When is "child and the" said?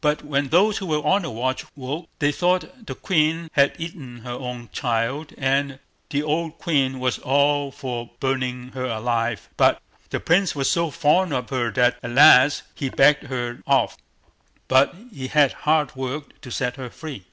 4.72-6.22